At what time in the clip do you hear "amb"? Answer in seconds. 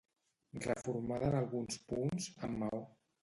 2.49-2.61